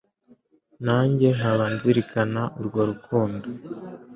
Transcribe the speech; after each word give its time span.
nanjye 0.85 1.27
nkaba 1.37 1.65
nzirikana 1.75 2.41
urwo 2.59 2.81
rukundo. 2.89 3.47